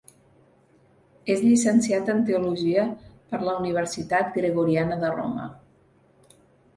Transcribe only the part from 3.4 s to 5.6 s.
la Universitat Gregoriana de Roma.